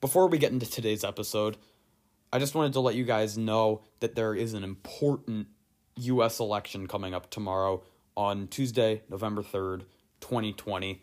before 0.00 0.28
we 0.28 0.38
get 0.38 0.52
into 0.52 0.68
today's 0.68 1.04
episode, 1.04 1.56
I 2.32 2.38
just 2.38 2.54
wanted 2.54 2.72
to 2.74 2.80
let 2.80 2.94
you 2.94 3.04
guys 3.04 3.36
know 3.36 3.82
that 4.00 4.14
there 4.14 4.34
is 4.34 4.54
an 4.54 4.64
important 4.64 5.48
US 5.96 6.40
election 6.40 6.86
coming 6.86 7.14
up 7.14 7.30
tomorrow 7.30 7.82
on 8.16 8.48
Tuesday, 8.48 9.02
November 9.08 9.42
3rd, 9.42 9.82
2020. 10.20 11.02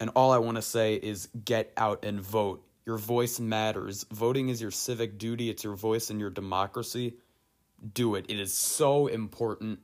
And 0.00 0.10
all 0.14 0.30
I 0.30 0.38
want 0.38 0.56
to 0.56 0.62
say 0.62 0.94
is 0.94 1.28
get 1.44 1.72
out 1.76 2.04
and 2.04 2.20
vote. 2.20 2.64
Your 2.86 2.98
voice 2.98 3.40
matters. 3.40 4.04
Voting 4.12 4.50
is 4.50 4.60
your 4.60 4.70
civic 4.70 5.18
duty, 5.18 5.50
it's 5.50 5.64
your 5.64 5.74
voice 5.74 6.10
in 6.10 6.20
your 6.20 6.30
democracy. 6.30 7.14
Do 7.92 8.14
it. 8.14 8.26
It 8.28 8.38
is 8.38 8.52
so 8.52 9.08
important. 9.08 9.80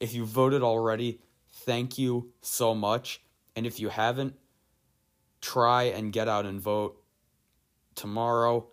If 0.00 0.14
you 0.14 0.24
voted 0.24 0.62
already, 0.62 1.20
thank 1.50 1.98
you 1.98 2.32
so 2.40 2.74
much. 2.74 3.20
And 3.56 3.66
if 3.66 3.80
you 3.80 3.88
haven't, 3.88 4.34
try 5.40 5.84
and 5.84 6.12
get 6.12 6.28
out 6.28 6.46
and 6.46 6.60
vote 6.60 7.02
tomorrow. 7.94 8.66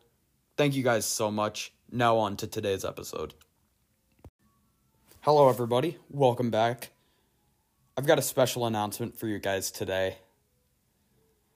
Thank 0.57 0.75
you 0.75 0.83
guys 0.83 1.05
so 1.05 1.31
much. 1.31 1.73
Now, 1.91 2.17
on 2.17 2.37
to 2.37 2.47
today's 2.47 2.85
episode. 2.85 3.33
Hello, 5.21 5.49
everybody. 5.49 5.97
Welcome 6.09 6.51
back. 6.51 6.91
I've 7.97 8.05
got 8.05 8.19
a 8.19 8.21
special 8.21 8.65
announcement 8.65 9.17
for 9.17 9.27
you 9.27 9.39
guys 9.39 9.71
today. 9.71 10.17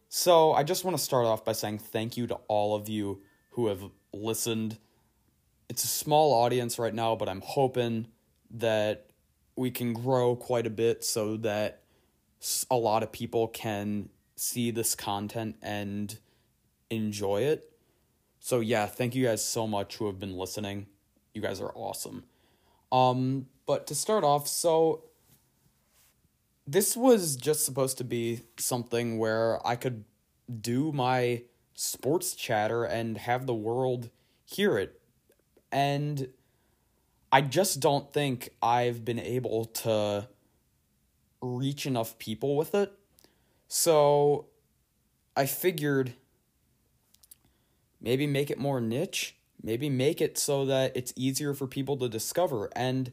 So, 0.07 0.53
I 0.53 0.63
just 0.63 0.83
want 0.83 0.97
to 0.97 1.03
start 1.03 1.25
off 1.25 1.45
by 1.45 1.51
saying 1.51 1.79
thank 1.79 2.17
you 2.17 2.27
to 2.27 2.35
all 2.47 2.75
of 2.75 2.89
you 2.89 3.21
who 3.51 3.67
have 3.67 3.83
listened. 4.13 4.77
It's 5.69 5.83
a 5.83 5.87
small 5.87 6.33
audience 6.33 6.79
right 6.79 6.93
now, 6.93 7.15
but 7.15 7.29
I'm 7.29 7.41
hoping 7.41 8.07
that 8.51 9.09
we 9.55 9.69
can 9.69 9.93
grow 9.93 10.35
quite 10.35 10.65
a 10.65 10.71
bit 10.71 11.03
so 11.03 11.37
that 11.37 11.83
a 12.71 12.75
lot 12.75 13.03
of 13.03 13.11
people 13.11 13.47
can 13.49 14.09
see 14.39 14.71
this 14.71 14.95
content 14.95 15.55
and 15.61 16.17
enjoy 16.89 17.41
it. 17.41 17.71
So 18.39 18.59
yeah, 18.59 18.85
thank 18.85 19.15
you 19.15 19.25
guys 19.25 19.43
so 19.43 19.67
much 19.67 19.97
who 19.97 20.07
have 20.07 20.19
been 20.19 20.37
listening. 20.37 20.87
You 21.33 21.41
guys 21.41 21.61
are 21.61 21.71
awesome. 21.75 22.23
Um 22.91 23.47
but 23.65 23.85
to 23.87 23.95
start 23.95 24.23
off, 24.23 24.47
so 24.47 25.03
this 26.65 26.95
was 26.95 27.35
just 27.35 27.65
supposed 27.65 27.97
to 27.97 28.03
be 28.03 28.41
something 28.57 29.17
where 29.17 29.65
I 29.65 29.75
could 29.75 30.05
do 30.61 30.91
my 30.91 31.43
sports 31.73 32.35
chatter 32.35 32.83
and 32.83 33.17
have 33.17 33.45
the 33.45 33.53
world 33.53 34.09
hear 34.45 34.77
it. 34.77 34.99
And 35.71 36.29
I 37.31 37.41
just 37.41 37.79
don't 37.79 38.11
think 38.11 38.49
I've 38.61 39.05
been 39.05 39.19
able 39.19 39.65
to 39.65 40.27
reach 41.41 41.85
enough 41.85 42.17
people 42.17 42.55
with 42.55 42.73
it. 42.75 42.91
So 43.69 44.47
I 45.37 45.45
figured 45.45 46.13
maybe 48.01 48.25
make 48.25 48.49
it 48.49 48.57
more 48.57 48.81
niche, 48.81 49.37
maybe 49.61 49.89
make 49.89 50.19
it 50.19 50.37
so 50.37 50.65
that 50.65 50.97
it's 50.97 51.13
easier 51.15 51.53
for 51.53 51.67
people 51.67 51.95
to 51.97 52.09
discover. 52.09 52.69
And 52.75 53.11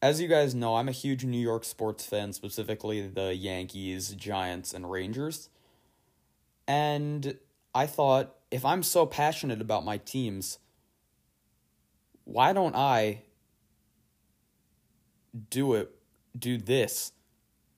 as 0.00 0.22
you 0.22 0.26
guys 0.26 0.54
know, 0.54 0.76
I'm 0.76 0.88
a 0.88 0.92
huge 0.92 1.24
New 1.24 1.40
York 1.40 1.64
sports 1.64 2.06
fan, 2.06 2.32
specifically 2.32 3.06
the 3.06 3.34
Yankees, 3.34 4.14
Giants, 4.14 4.72
and 4.72 4.90
Rangers. 4.90 5.50
And 6.66 7.36
I 7.74 7.86
thought 7.86 8.36
if 8.50 8.64
I'm 8.64 8.82
so 8.82 9.04
passionate 9.04 9.60
about 9.60 9.84
my 9.84 9.98
teams, 9.98 10.58
why 12.24 12.54
don't 12.54 12.74
I 12.74 13.22
do 15.50 15.74
it, 15.74 15.90
do 16.38 16.56
this 16.56 17.12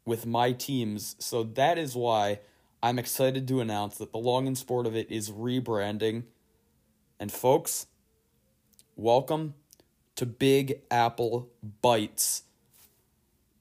with 0.04 0.26
my 0.26 0.52
teams? 0.52 1.16
So 1.18 1.42
that 1.42 1.78
is 1.78 1.94
why 1.94 2.40
I'm 2.82 2.98
excited 2.98 3.46
to 3.48 3.60
announce 3.60 3.98
that 3.98 4.12
the 4.12 4.18
long 4.18 4.46
and 4.46 4.56
sport 4.56 4.86
of 4.86 4.96
it 4.96 5.10
is 5.10 5.30
rebranding. 5.30 6.24
And 7.18 7.30
folks, 7.30 7.86
welcome 8.96 9.54
to 10.16 10.26
Big 10.26 10.80
Apple 10.90 11.48
Bites. 11.82 12.44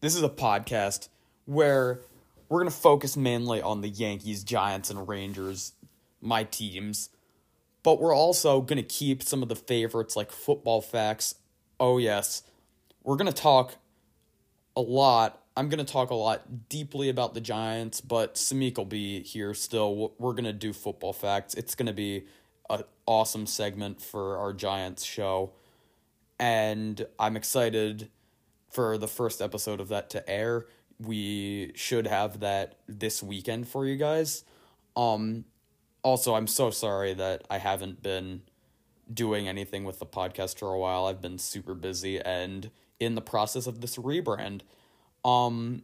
This 0.02 0.16
is 0.16 0.24
a 0.24 0.30
podcast 0.30 1.10
where 1.46 2.02
we're 2.48 2.60
going 2.60 2.72
to 2.72 2.78
focus 2.78 3.18
mainly 3.18 3.62
on 3.62 3.82
the 3.82 3.90
Yankees, 3.90 4.44
Giants, 4.44 4.90
and 4.90 5.08
Rangers, 5.08 5.74
my 6.22 6.44
teams. 6.44 7.10
But 7.84 8.02
we're 8.02 8.16
also 8.16 8.62
going 8.62 8.78
to 8.78 8.84
keep 8.84 9.24
some 9.24 9.44
of 9.44 9.50
the 9.50 9.56
favorites 9.56 10.16
like 10.16 10.32
football 10.32 10.82
facts. 10.82 11.36
Oh, 11.80 11.98
yes. 11.98 12.44
We're 13.04 13.16
going 13.16 13.32
to 13.32 13.42
talk 13.42 13.76
a 14.76 14.82
lot. 14.82 15.42
I'm 15.60 15.68
going 15.68 15.86
to 15.86 15.92
talk 15.92 16.10
a 16.10 16.16
lot 16.16 16.70
deeply 16.70 17.10
about 17.10 17.34
the 17.34 17.42
Giants, 17.42 18.00
but 18.00 18.36
Samik 18.36 18.78
will 18.78 18.86
be 18.86 19.24
here 19.24 19.54
still. 19.54 20.14
We're 20.18 20.32
going 20.32 20.46
to 20.46 20.54
do 20.54 20.72
football 20.72 21.12
facts. 21.12 21.54
It's 21.54 21.76
going 21.76 21.88
to 21.88 21.94
be 21.94 22.28
an 22.70 22.84
awesome 23.06 23.46
segment 23.46 24.02
for 24.02 24.38
our 24.38 24.54
Giants 24.54 25.04
show. 25.04 25.52
And 26.40 27.06
I'm 27.20 27.36
excited 27.36 28.10
for 28.70 28.98
the 28.98 29.10
first 29.10 29.42
episode 29.42 29.82
of 29.82 29.90
that 29.90 30.10
to 30.12 30.30
air. 30.30 30.66
We 30.98 31.74
should 31.76 32.08
have 32.08 32.40
that 32.40 32.78
this 32.88 33.22
weekend 33.22 33.68
for 33.68 33.86
you 33.86 33.98
guys. 33.98 34.46
Um 34.96 35.44
also, 36.04 36.36
I'm 36.36 36.48
so 36.48 36.72
sorry 36.72 37.14
that 37.16 37.44
I 37.50 37.58
haven't 37.58 38.02
been 38.02 38.44
doing 39.14 39.50
anything 39.50 39.84
with 39.84 40.00
the 40.00 40.06
podcast 40.06 40.58
for 40.58 40.74
a 40.74 40.80
while. 40.80 41.08
I've 41.08 41.22
been 41.22 41.38
super 41.38 41.74
busy 41.74 42.18
and 42.22 42.72
in 42.98 43.16
the 43.16 43.22
process 43.22 43.68
of 43.68 43.82
this 43.82 43.98
rebrand. 43.98 44.62
Um 45.24 45.84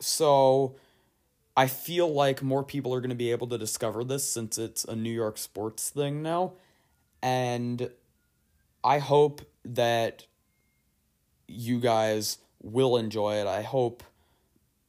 so 0.00 0.76
I 1.56 1.66
feel 1.66 2.12
like 2.12 2.42
more 2.42 2.64
people 2.64 2.94
are 2.94 3.00
going 3.00 3.10
to 3.10 3.16
be 3.16 3.30
able 3.32 3.46
to 3.48 3.58
discover 3.58 4.04
this 4.04 4.28
since 4.28 4.58
it's 4.58 4.84
a 4.84 4.96
New 4.96 5.10
York 5.10 5.38
sports 5.38 5.90
thing 5.90 6.22
now. 6.22 6.54
And 7.22 7.90
I 8.84 8.98
hope 8.98 9.42
that 9.64 10.26
you 11.48 11.80
guys 11.80 12.38
will 12.62 12.96
enjoy 12.96 13.36
it. 13.36 13.46
I 13.46 13.62
hope 13.62 14.02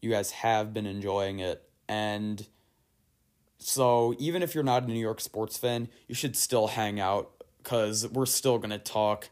you 0.01 0.11
guys 0.11 0.31
have 0.31 0.73
been 0.73 0.85
enjoying 0.85 1.39
it. 1.39 1.63
And 1.87 2.47
so, 3.59 4.15
even 4.17 4.41
if 4.41 4.55
you're 4.55 4.63
not 4.63 4.83
a 4.83 4.87
New 4.87 4.99
York 4.99 5.21
sports 5.21 5.57
fan, 5.57 5.87
you 6.07 6.15
should 6.15 6.35
still 6.35 6.67
hang 6.67 6.99
out 6.99 7.31
because 7.61 8.07
we're 8.07 8.25
still 8.25 8.57
going 8.57 8.71
to 8.71 8.79
talk 8.79 9.29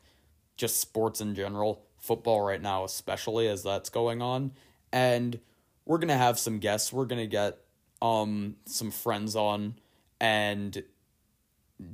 just 0.56 0.80
sports 0.80 1.20
in 1.22 1.34
general, 1.34 1.84
football 2.00 2.42
right 2.42 2.62
now, 2.62 2.84
especially 2.84 3.48
as 3.48 3.64
that's 3.64 3.90
going 3.90 4.22
on. 4.22 4.52
And 4.92 5.40
we're 5.86 5.98
going 5.98 6.10
to 6.10 6.18
have 6.18 6.40
some 6.40 6.60
guests. 6.60 6.94
We're 6.94 7.06
going 7.06 7.22
to 7.22 7.28
get 7.28 7.60
um 8.02 8.56
some 8.66 8.92
friends 8.92 9.36
on 9.36 9.76
and 10.22 10.84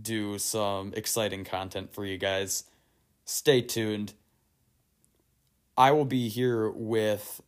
do 0.02 0.38
some 0.38 0.94
exciting 0.96 1.44
content 1.44 1.94
for 1.94 2.06
you 2.06 2.18
guys. 2.18 2.64
Stay 3.26 3.62
tuned. 3.62 4.14
I 5.78 5.92
will 5.92 6.06
be 6.06 6.30
here 6.30 6.70
with 6.70 7.42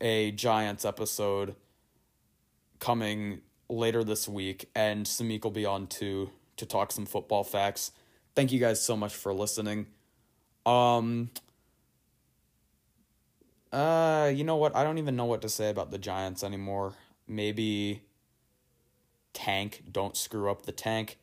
a 0.00 0.30
Giants 0.32 0.84
episode 0.84 1.54
coming 2.78 3.40
later 3.68 4.04
this 4.04 4.28
week, 4.28 4.68
and 4.74 5.06
Samik 5.06 5.44
will 5.44 5.50
be 5.50 5.66
on 5.66 5.86
too 5.86 6.30
to 6.56 6.66
talk 6.66 6.92
some 6.92 7.06
football 7.06 7.44
facts. 7.44 7.92
Thank 8.34 8.52
you 8.52 8.60
guys 8.60 8.80
so 8.82 8.96
much 8.96 9.14
for 9.14 9.32
listening. 9.34 9.86
Um 10.64 11.30
uh 13.76 14.28
you 14.28 14.44
know 14.44 14.56
what? 14.56 14.74
I 14.74 14.82
don't 14.84 14.98
even 14.98 15.16
know 15.16 15.26
what 15.26 15.42
to 15.42 15.48
say 15.48 15.70
about 15.70 15.90
the 15.90 15.98
Giants 15.98 16.42
anymore. 16.42 16.94
Maybe 17.28 18.02
tank, 19.32 19.82
don't 19.90 20.16
screw 20.16 20.50
up 20.50 20.64
the 20.64 20.72
tank. 20.72 21.18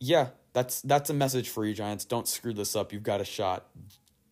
Yeah, 0.00 0.28
that's 0.52 0.80
that's 0.80 1.10
a 1.10 1.14
message 1.14 1.48
for 1.48 1.64
you 1.64 1.74
Giants. 1.74 2.04
Don't 2.04 2.26
screw 2.26 2.52
this 2.52 2.74
up. 2.74 2.92
You've 2.92 3.02
got 3.02 3.20
a 3.20 3.24
shot. 3.24 3.66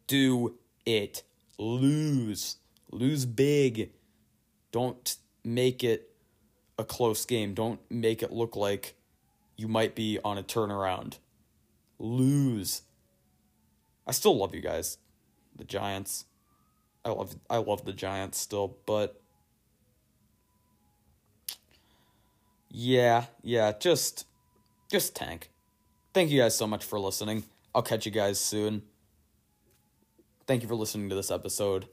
Do 0.07 0.59
it. 0.85 1.23
Lose. 1.59 2.57
Lose 2.91 3.27
big. 3.27 3.91
Don't 4.73 5.17
make 5.45 5.85
it 5.85 6.11
a 6.79 6.85
close 6.85 7.25
game. 7.25 7.55
Don't 7.55 7.81
make 7.91 8.23
it 8.23 8.33
look 8.33 8.57
like 8.57 8.95
you 9.57 9.69
might 9.69 9.95
be 9.95 10.19
on 10.25 10.39
a 10.39 10.43
turnaround. 10.43 11.19
Lose. 11.99 12.83
I 14.07 14.13
still 14.13 14.37
love 14.37 14.54
you 14.54 14.61
guys. 14.61 14.99
The 15.57 15.65
Giants. 15.65 16.25
I 17.09 17.13
love 17.13 17.37
I 17.49 17.57
love 17.57 17.84
the 17.87 17.93
Giants 17.95 18.39
still, 18.39 18.77
but 18.84 19.21
yeah, 22.69 23.25
yeah, 23.43 23.72
just 23.72 24.27
just 24.91 25.16
tank. 25.16 25.51
Thank 26.13 26.31
you 26.31 26.39
guys 26.39 26.57
so 26.57 26.66
much 26.66 26.84
for 26.84 27.01
listening. 27.01 27.45
I'll 27.75 27.83
catch 27.83 28.05
you 28.05 28.13
guys 28.13 28.39
soon. 28.39 28.83
Thank 30.47 30.63
you 30.63 30.69
for 30.69 30.75
listening 30.75 31.09
to 31.09 31.15
this 31.15 31.31
episode 31.31 31.89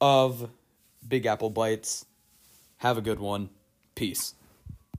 of 0.00 0.50
Big 1.06 1.24
Apple 1.26 1.50
Bites. 1.50 2.04
Have 2.78 2.98
a 2.98 3.02
good 3.02 3.20
one. 3.20 3.50
Peace. 3.94 4.34